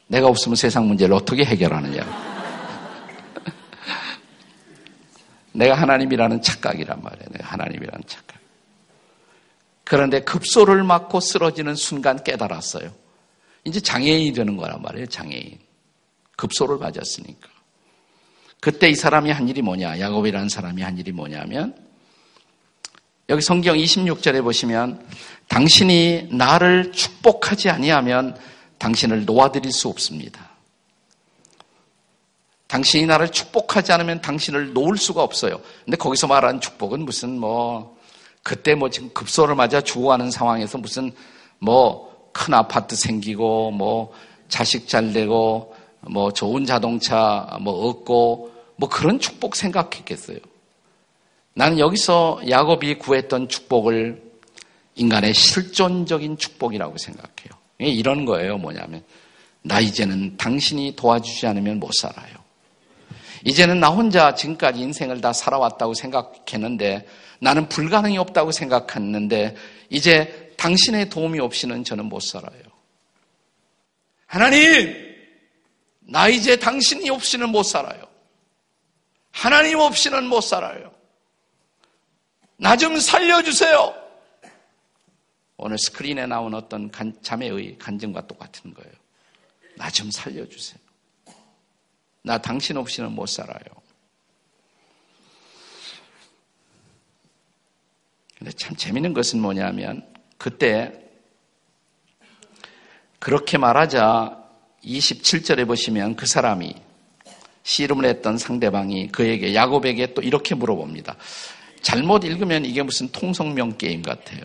내가 0.07 0.29
없으면 0.29 0.57
세상 0.57 0.87
문제를 0.87 1.15
어떻게 1.15 1.45
해결하느냐. 1.45 2.05
내가 5.53 5.75
하나님이라는 5.75 6.43
착각이란 6.43 7.03
말이에요. 7.03 7.29
내가 7.31 7.49
하나님이라는 7.49 8.03
착각. 8.07 8.39
그런데 9.85 10.21
급소를 10.21 10.83
맞고 10.83 11.21
쓰러지는 11.21 11.75
순간 11.75 12.23
깨달았어요. 12.23 12.91
이제 13.65 13.81
장애인이 13.81 14.33
되는 14.33 14.57
거란 14.57 14.83
말이에요. 14.83 15.07
장애인. 15.07 15.59
급소를 16.37 16.79
맞았으니까. 16.79 17.54
그때 18.65 18.89
이 18.89 18.95
사람이 18.95 19.31
한 19.31 19.47
일이 19.47 19.61
뭐냐? 19.61 20.01
야곱이라는 20.01 20.49
사람이 20.49 20.81
한 20.81 20.97
일이 20.97 21.13
뭐냐면 21.13 21.77
여기 23.29 23.43
성경 23.43 23.77
26절에 23.77 24.43
보시면 24.43 25.07
당신이 25.49 26.29
나를 26.31 26.91
축복하지 26.93 27.69
아니하면 27.69 28.35
당신을 28.79 29.27
놓아드릴 29.27 29.71
수 29.71 29.89
없습니다. 29.89 30.49
당신이 32.69 33.05
나를 33.05 33.29
축복하지 33.29 33.93
않으면 33.93 34.23
당신을 34.23 34.73
놓을 34.73 34.97
수가 34.97 35.23
없어요. 35.23 35.61
근데 35.85 35.99
거기서 35.99 36.27
말하는 36.27 36.63
축복은 36.63 37.05
무슨 37.05 37.39
뭐 37.39 37.99
그때 38.43 38.75
뭐 38.75 38.89
지금 38.89 39.11
급소를 39.13 39.57
맞아 39.57 39.83
죽어가는 39.83 40.31
상황에서 40.31 40.79
무슨 40.79 41.13
뭐 41.59 42.15
큰 42.35 42.53
아파트 42.53 42.97
생기고 42.97 43.71
뭐 43.73 44.13
자식 44.49 44.89
잘 44.89 45.13
되고 45.13 45.75
뭐 46.01 46.33
좋은 46.33 46.67
자동차 46.67 47.59
뭐 47.61 47.89
얻고 47.89 48.54
뭐 48.77 48.89
그런 48.89 49.21
축복 49.21 49.57
생각했겠어요. 49.57 50.39
나는 51.55 51.79
여기서 51.79 52.43
야곱이 52.49 52.99
구했던 52.99 53.49
축복을 53.49 54.23
인간의 54.97 55.35
실존적인 55.35 56.39
축복이라고 56.39 56.99
생각해요. 56.99 57.51
이런 57.79 58.25
거예요. 58.25 58.59
뭐냐면 58.59 59.03
나 59.63 59.81
이제는 59.81 60.37
당신이 60.37 60.97
도와주지 60.97 61.47
않으면 61.47 61.79
못 61.81 61.93
살아요. 61.95 62.45
이제는 63.45 63.81
나 63.81 63.91
혼자 63.91 64.35
지금까지 64.35 64.81
인생을 64.81 65.21
다 65.21 65.33
살아왔다고 65.33 65.95
생각했는데 65.95 67.07
나는 67.41 67.69
불가능이 67.69 68.19
없다고 68.19 68.53
생각했는데 68.53 69.55
이제 69.91 70.53
당신의 70.57 71.11
도움이 71.11 71.41
없이는 71.41 71.85
저는 71.85 72.07
못 72.07 72.21
살아요. 72.21 72.63
하나님, 74.27 74.95
나 76.01 76.29
이제 76.29 76.57
당신이 76.57 77.11
없이는 77.11 77.51
못 77.51 77.63
살아요. 77.65 78.03
하나님 79.35 79.81
없이는 79.81 80.27
못 80.29 80.41
살아요. 80.43 80.93
나 82.57 82.77
좀 82.77 82.99
살려주세요. 83.01 83.95
오늘 85.57 85.77
스크린에 85.79 86.27
나온 86.27 86.55
어떤 86.55 86.91
자매의 87.23 87.79
간증과 87.79 88.27
똑같은 88.29 88.73
거예요. 88.75 88.93
나 89.77 89.91
좀 89.91 90.11
살려주세요. 90.11 90.79
나 92.23 92.39
당신 92.39 92.77
없이는 92.77 93.11
못 93.13 93.27
살아요. 93.27 93.65
근데 98.39 98.53
참 98.53 98.77
재밌는 98.77 99.15
것은 99.15 99.41
뭐냐면 99.41 100.07
그때 100.39 101.01
그렇게 103.19 103.59
말하자 103.59 104.43
27절에 104.85 105.67
보시면 105.67 106.15
그 106.17 106.27
사람이 106.27 106.75
씨름을 107.65 108.05
했던 108.05 108.39
상대방이 108.39 109.09
그에게 109.09 109.55
야곱에게 109.55 110.15
또 110.15 110.23
이렇게 110.23 110.55
물어봅니다. 110.55 111.17
잘못 111.83 112.25
읽으면 112.25 112.65
이게 112.65 112.83
무슨 112.83 113.09
통성명 113.09 113.77
게임 113.77 114.03
같아요. 114.03 114.43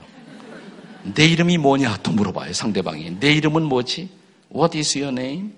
내 1.04 1.26
이름이 1.26 1.58
뭐냐 1.58 1.98
또 1.98 2.12
물어봐요 2.12 2.54
상대방이. 2.54 3.20
내 3.20 3.32
이름은 3.34 3.64
뭐지? 3.64 4.10
What 4.54 4.78
is 4.78 4.98
your 4.98 5.18
name? 5.18 5.54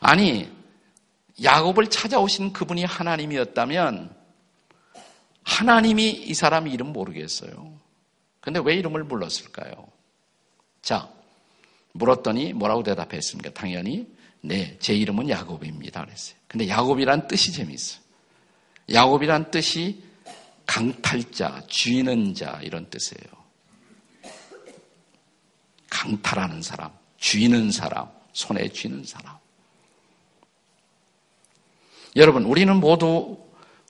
아니, 0.00 0.48
야곱을 1.42 1.88
찾아오신 1.88 2.52
그분이 2.52 2.84
하나님이었다면 2.84 4.14
하나님이 5.42 6.10
이 6.10 6.34
사람 6.34 6.66
이름 6.68 6.92
모르겠어요. 6.92 7.76
근데 8.40 8.60
왜 8.60 8.74
이름을 8.76 9.04
불렀을까요? 9.04 9.88
자, 10.82 11.08
물었더니 11.92 12.52
뭐라고 12.52 12.82
대답했습니까? 12.82 13.50
당연히 13.50 14.06
네, 14.46 14.76
제 14.78 14.94
이름은 14.94 15.28
야곱입니다. 15.28 16.04
그랬어요. 16.04 16.36
근데 16.46 16.68
야곱이란 16.68 17.26
뜻이 17.26 17.52
재미있어요. 17.52 18.00
야곱이란 18.92 19.50
뜻이 19.50 20.04
강탈자, 20.66 21.64
쥐는 21.68 22.34
자 22.34 22.60
이런 22.62 22.88
뜻이에요. 22.88 23.26
강탈하는 25.90 26.62
사람, 26.62 26.92
쥐는 27.18 27.72
사람, 27.72 28.08
손에 28.32 28.68
쥐는 28.68 29.04
사람. 29.04 29.36
여러분, 32.14 32.44
우리는 32.44 32.76
모두 32.76 33.38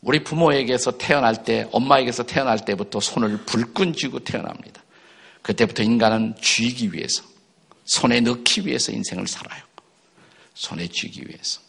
우리 0.00 0.24
부모에게서 0.24 0.96
태어날 0.96 1.44
때, 1.44 1.68
엄마에게서 1.70 2.24
태어날 2.24 2.64
때부터 2.64 3.00
손을 3.00 3.44
불끈 3.44 3.92
쥐고 3.92 4.20
태어납니다. 4.20 4.82
그때부터 5.42 5.82
인간은 5.82 6.34
쥐기 6.40 6.94
위해서, 6.94 7.22
손에 7.84 8.20
넣기 8.20 8.66
위해서 8.66 8.92
인생을 8.92 9.26
살아요. 9.26 9.65
손에 10.56 10.88
쥐기 10.88 11.22
위해서. 11.28 11.60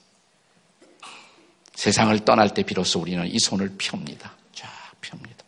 세상을 1.76 2.18
떠날 2.26 2.54
때 2.54 2.64
비로소 2.64 3.00
우리는 3.00 3.28
이 3.28 3.38
손을 3.38 3.76
펴옵니다. 3.78 4.32
쫙 4.56 4.68
펴옵니다. 5.02 5.44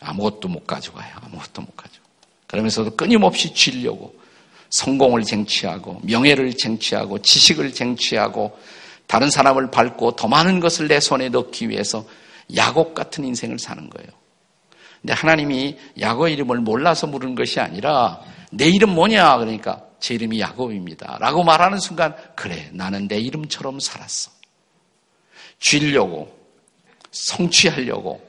아무것도 0.00 0.48
못 0.48 0.66
가져가요. 0.66 1.12
아무것도 1.22 1.60
못 1.60 1.76
가져. 1.76 2.00
그러면서도 2.46 2.96
끊임없이 2.96 3.52
쥐려고 3.52 4.14
성공을 4.70 5.24
쟁취하고 5.24 6.00
명예를 6.04 6.56
쟁취하고 6.56 7.20
지식을 7.20 7.74
쟁취하고 7.74 8.58
다른 9.06 9.30
사람을 9.30 9.70
밟고 9.70 10.16
더 10.16 10.28
많은 10.28 10.60
것을 10.60 10.88
내 10.88 11.00
손에 11.00 11.28
넣기 11.28 11.68
위해서 11.68 12.06
야곱 12.54 12.94
같은 12.94 13.24
인생을 13.24 13.58
사는 13.58 13.90
거예요. 13.90 14.08
근데 15.02 15.12
하나님이 15.12 15.78
야곱 16.00 16.28
이름을 16.28 16.60
몰라서 16.60 17.06
물은 17.06 17.34
것이 17.34 17.60
아니라 17.60 18.20
내 18.50 18.66
이름 18.66 18.94
뭐냐? 18.94 19.36
그러니까 19.38 19.84
제 20.04 20.12
이름이 20.12 20.38
야곱입니다. 20.38 21.16
라고 21.18 21.44
말하는 21.44 21.78
순간 21.78 22.14
그래 22.36 22.68
나는 22.74 23.08
내 23.08 23.16
이름처럼 23.16 23.80
살았어. 23.80 24.30
쥐려고 25.58 26.38
성취하려고 27.10 28.20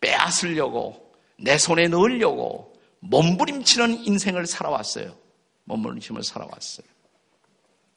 빼앗으려고 0.00 1.12
내 1.36 1.58
손에 1.58 1.88
넣으려고 1.88 2.74
몸부림치는 3.00 4.06
인생을 4.06 4.46
살아왔어요. 4.46 5.14
몸부림치며 5.64 6.22
살아왔어요. 6.22 6.86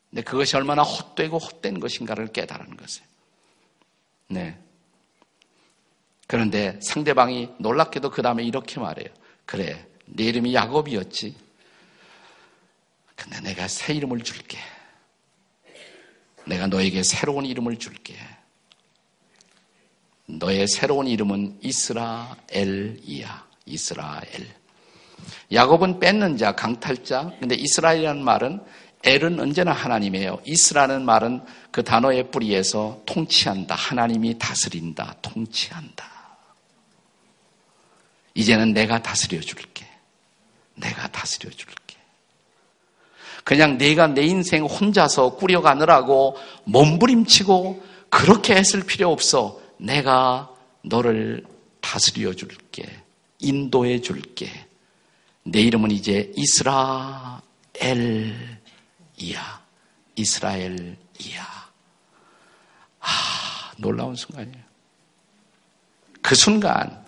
근데 0.10 0.22
그것이 0.24 0.58
얼마나 0.58 0.84
헛되고 0.84 1.38
헛된 1.38 1.80
것인가를 1.80 2.34
깨달은 2.34 2.76
것이에요. 2.76 3.08
네. 4.28 4.60
그런데 6.28 6.78
상대방이 6.82 7.52
놀랍게도 7.60 8.10
그 8.10 8.22
다음에 8.22 8.44
이렇게 8.44 8.82
말해요. 8.82 9.14
그래, 9.46 9.88
네 10.08 10.26
이름이 10.26 10.54
야곱이었지. 10.54 11.47
근데 13.18 13.42
내가 13.42 13.68
새 13.68 13.94
이름을 13.94 14.22
줄게. 14.22 14.58
내가 16.46 16.68
너에게 16.68 17.04
새로운 17.04 17.46
이름을 17.46 17.78
줄게. 17.78 18.16
너의 20.28 20.68
새로운 20.68 21.08
이름은 21.08 21.60
이스라엘이야. 21.62 23.48
이스라엘. 23.66 24.48
야곱은 25.52 26.00
뺏는 26.00 26.38
자, 26.38 26.54
강탈자. 26.54 27.34
근데 27.40 27.56
이스라엘이라는 27.56 28.24
말은 28.24 28.62
엘은 29.04 29.40
언제나 29.40 29.72
하나님이에요. 29.72 30.42
이스라는 30.46 31.04
말은 31.04 31.44
그 31.72 31.84
단어의 31.84 32.32
뿌리에서 32.32 33.02
통치한다. 33.06 33.76
하나님이 33.76 34.38
다스린다. 34.38 35.16
통치한다. 35.22 36.06
이제는 38.36 38.74
내가 38.74 39.02
다스려 39.02 39.40
줄게. 39.42 39.88
내가 40.76 41.08
다스려 41.08 41.50
줄게. 41.50 41.77
그냥 43.48 43.78
내가 43.78 44.08
내 44.08 44.24
인생 44.26 44.66
혼자서 44.66 45.38
꾸려가느라고 45.38 46.36
몸부림치고 46.66 47.82
그렇게 48.10 48.54
했을 48.58 48.84
필요 48.84 49.10
없어. 49.10 49.58
내가 49.78 50.54
너를 50.82 51.46
다스려 51.80 52.34
줄게. 52.34 52.84
인도해 53.40 54.02
줄게. 54.02 54.52
내 55.44 55.62
이름은 55.62 55.92
이제 55.92 56.30
이스라엘 56.36 57.40
이야. 59.18 59.62
이스라엘이야. 60.18 60.98
아, 63.00 63.72
놀라운 63.78 64.14
순간이에요. 64.16 64.66
그 66.22 66.36
순간, 66.36 67.02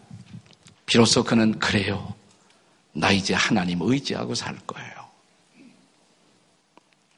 비로소 0.85 1.21
그는 1.21 1.59
그래요. 1.59 2.13
나 2.93 3.11
이제 3.11 3.33
하나님 3.33 3.81
의지하고 3.81 4.35
살 4.35 4.57
거예요. 4.59 4.98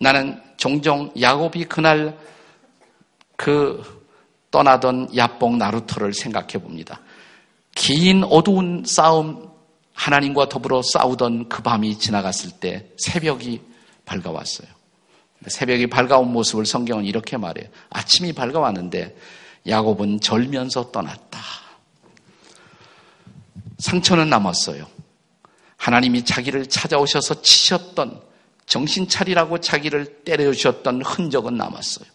나는 0.02 0.42
종종 0.58 1.12
야곱이 1.20 1.66
그날 1.66 2.18
그 3.36 3.84
떠나던 4.50 5.16
야뽕 5.16 5.60
나루토를 5.60 6.16
생각해 6.16 6.54
봅니다. 6.54 7.02
긴 7.76 8.24
어두운 8.24 8.84
싸움, 8.84 9.52
하나님과 9.94 10.50
더불어 10.50 10.82
싸우던 10.84 11.50
그 11.50 11.62
밤이 11.62 12.00
지나갔을 12.00 12.50
때 12.60 12.88
새벽이 12.98 13.62
밝아왔어요. 14.06 14.68
새벽이 15.46 15.86
밝아온 15.86 16.34
모습을 16.34 16.66
성경은 16.66 17.06
이렇게 17.06 17.38
말해요. 17.38 17.70
아침이 17.92 18.34
밝아왔는데 18.34 19.16
야곱은 19.68 20.20
절면서 20.20 20.92
떠났다. 20.92 21.40
상처는 23.78 24.32
남았어요. 24.32 24.88
하나님이 25.78 26.26
자기를 26.26 26.66
찾아오셔서 26.66 27.44
치셨던 27.44 28.31
정신 28.72 29.06
차리라고 29.06 29.60
자기를 29.60 30.24
때려주셨던 30.24 31.02
흔적은 31.02 31.58
남았어요. 31.58 32.08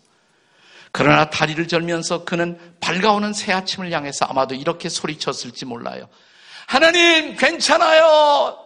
그러나 0.91 1.29
다리를 1.29 1.69
절면서 1.69 2.25
그는 2.25 2.59
밝아오는 2.81 3.35
새 3.35 3.53
아침을 3.53 3.93
향해서 3.93 4.25
아마도 4.25 4.55
이렇게 4.55 4.89
소리쳤을지 4.89 5.67
몰라요. 5.67 6.09
하나님, 6.67 7.37
괜찮아요. 7.37 8.59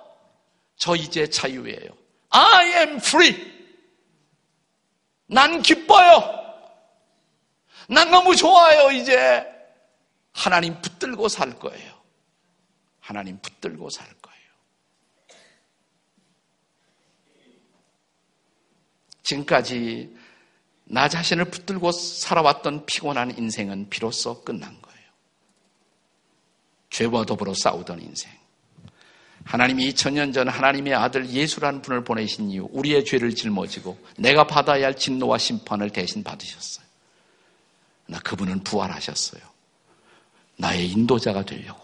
저 0.77 0.95
이제 0.95 1.29
자유예요. 1.29 1.91
I 2.29 2.67
am 2.75 2.97
free. 2.99 3.53
난 5.27 5.61
기뻐요. 5.61 6.23
난 7.89 8.09
너무 8.13 8.37
좋아요, 8.37 8.93
이제. 8.93 9.45
하나님 10.33 10.81
붙들고 10.81 11.27
살 11.27 11.59
거예요. 11.59 11.93
하나님 13.01 13.41
붙들고 13.43 13.91
살 13.91 14.07
거예요. 14.23 14.30
지금까지 19.31 20.17
나 20.85 21.09
자신을 21.09 21.47
붙들고 21.47 21.93
살아왔던 21.93 22.87
피곤한 22.87 23.39
인생은 23.39 23.91
비로소 23.91 24.43
끝난 24.43 24.81
거예요. 24.83 25.01
죄와 26.91 27.25
더불어 27.25 27.55
싸우던 27.55 28.03
인생. 28.03 28.31
하나님이 29.45 29.93
2000년 29.93 30.35
전 30.35 30.49
하나님의 30.49 30.95
아들 30.95 31.29
예수라는 31.29 31.81
분을 31.83 32.05
보내신 32.05 32.51
이후 32.51 32.69
우리의 32.73 33.05
죄를 33.05 33.35
짊어지고 33.35 33.99
내가 34.19 34.47
받아야 34.47 34.87
할 34.87 34.97
진노와 34.97 35.39
심판을 35.39 35.91
대신 35.91 36.23
받으셨어요. 36.23 36.85
나 38.07 38.19
그분은 38.21 38.65
부활하셨어요. 38.65 39.43
나의 40.57 40.91
인도자가 40.91 41.45
되려고. 41.45 41.81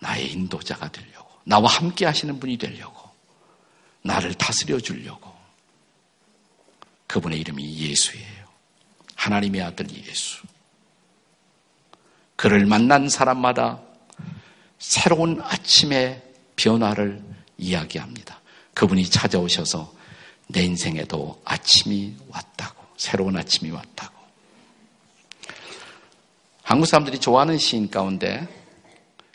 나의 0.00 0.32
인도자가 0.32 0.90
되려고. 0.90 1.30
나와 1.44 1.70
함께 1.70 2.04
하시는 2.04 2.38
분이 2.38 2.58
되려고. 2.58 3.08
나를 4.02 4.34
다스려 4.34 4.78
주려고. 4.78 5.35
그분의 7.06 7.40
이름이 7.40 7.78
예수예요. 7.78 8.46
하나님의 9.14 9.62
아들 9.62 9.86
예수. 9.90 10.42
그를 12.36 12.66
만난 12.66 13.08
사람마다 13.08 13.80
새로운 14.78 15.40
아침의 15.40 16.22
변화를 16.56 17.22
이야기합니다. 17.58 18.40
그분이 18.74 19.08
찾아오셔서 19.08 19.94
내 20.48 20.62
인생에도 20.62 21.40
아침이 21.44 22.14
왔다고, 22.28 22.84
새로운 22.96 23.36
아침이 23.36 23.70
왔다고. 23.70 24.14
한국 26.62 26.86
사람들이 26.86 27.18
좋아하는 27.18 27.58
시인 27.58 27.90
가운데 27.90 28.46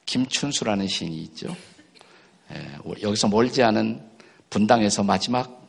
김춘수라는 0.06 0.88
시인이 0.88 1.18
있죠. 1.24 1.56
예, 2.54 2.78
여기서 3.02 3.30
멀지 3.30 3.64
않은 3.64 4.06
분당에서 4.50 5.04
마지막 5.04 5.61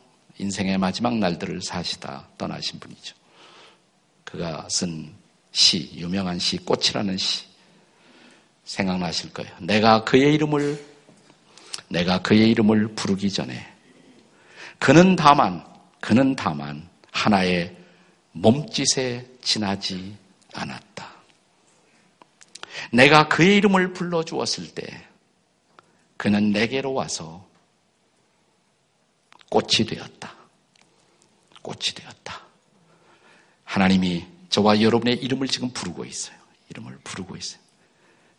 인생의 0.43 0.77
마지막 0.77 1.17
날들을 1.17 1.61
사시다 1.61 2.27
떠나신 2.37 2.79
분이죠. 2.79 3.15
그가 4.23 4.67
쓴 4.69 5.13
시, 5.51 5.91
유명한 5.95 6.39
시, 6.39 6.57
꽃이라는 6.57 7.17
시. 7.17 7.45
생각나실 8.65 9.33
거예요. 9.33 9.51
내가 9.59 10.03
그의 10.03 10.33
이름을, 10.35 10.83
내가 11.89 12.21
그의 12.21 12.49
이름을 12.51 12.95
부르기 12.95 13.29
전에, 13.29 13.67
그는 14.79 15.15
다만, 15.15 15.65
그는 15.99 16.35
다만 16.35 16.87
하나의 17.11 17.75
몸짓에 18.31 19.25
지나지 19.41 20.15
않았다. 20.53 21.11
내가 22.91 23.27
그의 23.27 23.57
이름을 23.57 23.93
불러주었을 23.93 24.73
때, 24.73 25.07
그는 26.17 26.51
내게로 26.51 26.93
와서 26.93 27.45
꽃이 29.53 29.85
되었다. 29.87 30.35
꽃이 31.61 31.93
되었다. 31.93 32.41
하나님이 33.65 34.25
저와 34.49 34.81
여러분의 34.81 35.17
이름을 35.17 35.47
지금 35.47 35.69
부르고 35.69 36.05
있어요. 36.05 36.35
이름을 36.69 36.97
부르고 37.03 37.37
있어요. 37.37 37.61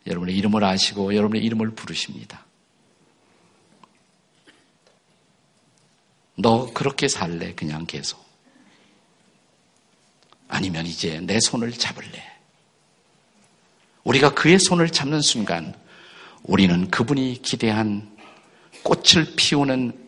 여러분의 0.07 0.35
이름을 0.35 0.61
아시고 0.61 1.15
여러분의 1.15 1.41
이름을 1.45 1.71
부르십니다. 1.71 2.45
너 6.35 6.73
그렇게 6.73 7.07
살래? 7.07 7.55
그냥 7.55 7.85
계속. 7.85 8.21
아니면 10.49 10.85
이제 10.85 11.21
내 11.21 11.39
손을 11.39 11.71
잡을래? 11.71 12.29
우리가 14.03 14.33
그의 14.33 14.59
손을 14.59 14.89
잡는 14.89 15.21
순간 15.21 15.73
우리는 16.43 16.91
그분이 16.91 17.41
기대한 17.41 18.13
꽃을 18.83 19.35
피우는 19.37 20.04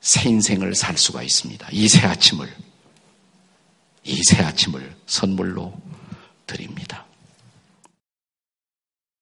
새 0.00 0.28
인생을 0.28 0.74
살 0.74 0.96
수가 0.96 1.22
있습니다. 1.22 1.68
이 1.72 1.88
새 1.88 2.06
아침을, 2.06 2.48
이 4.04 4.20
새 4.24 4.42
아침을 4.42 4.94
선물로 5.06 5.74
드립니다. 6.46 7.04